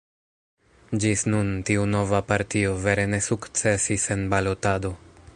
[1.01, 4.93] Ĝis nun tiu nova partio vere ne sukcesis en balotado.